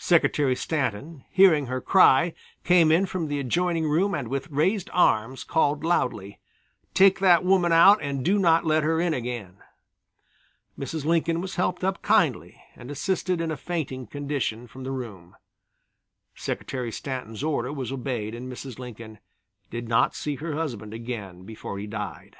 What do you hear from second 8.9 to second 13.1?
in again." Mrs. Lincoln was helped up kindly and